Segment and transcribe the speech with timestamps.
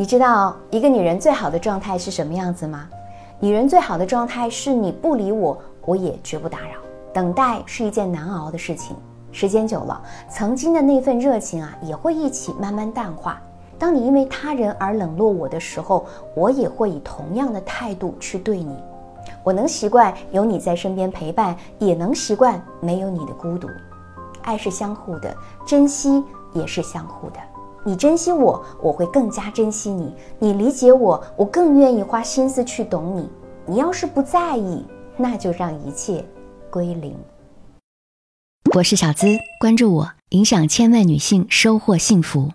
[0.00, 2.88] 你知道一个女人最好的状态是什么样子吗？
[3.38, 6.80] 女人最好的状态是你不理我，我也绝不打扰。
[7.12, 8.96] 等待是一件难熬的事情，
[9.30, 10.00] 时间久了，
[10.30, 13.42] 曾经的那份热情啊，也会一起慢慢淡化。
[13.78, 18.74] 当你因为他人而冷落我的时候，我也会以同样的态度去对你。
[19.44, 23.68] 我能习惯有你在身边陪伴，也能习惯没有你的孤独。
[24.44, 25.36] 爱是相互的，
[25.66, 26.24] 珍惜
[26.54, 27.49] 也是相互的。
[27.82, 33.28] 你珍惜我，我会更加珍惜你；你理解我，我更愿意花心思去懂你。
[33.66, 34.84] 你要是不在意，
[35.16, 36.24] 那就让一切
[36.70, 37.16] 归零。
[38.74, 39.26] 我是小资，
[39.58, 42.50] 关注我，影响千万女性，收获幸福。